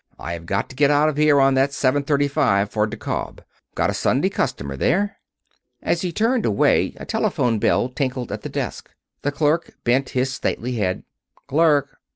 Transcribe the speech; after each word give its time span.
I've 0.17 0.47
got 0.47 0.67
to 0.71 0.75
get 0.75 0.89
out 0.89 1.09
of 1.09 1.17
here 1.17 1.39
on 1.39 1.53
that 1.53 1.69
7:35 1.69 2.69
for 2.71 2.87
DeKalb. 2.87 3.41
Got 3.75 3.91
a 3.91 3.93
Sunday 3.93 4.29
customer 4.29 4.75
there." 4.75 5.17
As 5.79 6.01
he 6.01 6.11
turned 6.11 6.43
away 6.43 6.95
a 6.97 7.05
telephone 7.05 7.59
bell 7.59 7.87
tinkled 7.87 8.31
at 8.31 8.41
the 8.41 8.49
desk. 8.49 8.89
The 9.21 9.31
clerk 9.31 9.75
bent 9.83 10.09
his 10.17 10.33
stately 10.33 10.77
head. 10.77 11.03
"Clerk. 11.47 11.99